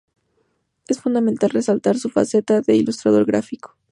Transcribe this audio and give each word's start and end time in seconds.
Es 0.87 0.99
fundamental 0.99 1.51
resaltar 1.51 1.95
su 1.99 2.09
faceta 2.09 2.61
de 2.61 2.75
ilustrador 2.75 3.23
gráfico. 3.23 3.77